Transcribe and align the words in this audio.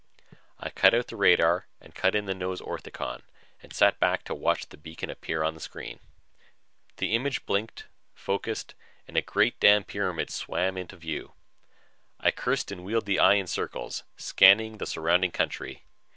I 0.59 0.71
cut 0.71 0.95
out 0.95 1.09
the 1.09 1.15
radar 1.15 1.67
and 1.79 1.93
cut 1.93 2.15
in 2.15 2.25
the 2.25 2.33
nose 2.33 2.59
orthicon 2.59 3.21
and 3.61 3.71
sat 3.71 3.99
back 3.99 4.23
to 4.23 4.33
watch 4.33 4.67
the 4.67 4.77
beacon 4.77 5.11
appear 5.11 5.43
on 5.43 5.53
the 5.53 5.59
screen. 5.59 5.99
The 6.97 7.13
image 7.13 7.45
blinked, 7.45 7.85
focused 8.15 8.73
and 9.07 9.15
a 9.15 9.21
great 9.21 9.59
damn 9.59 9.83
pyramid 9.83 10.31
swam 10.31 10.75
into 10.75 10.97
view. 10.97 11.33
I 12.19 12.31
cursed 12.31 12.71
and 12.71 12.83
wheeled 12.83 13.05
the 13.05 13.19
eye 13.19 13.35
in 13.35 13.45
circles, 13.45 14.01
scanning 14.17 14.79
the 14.79 14.87
surrounding 14.87 15.29
country. 15.29 15.83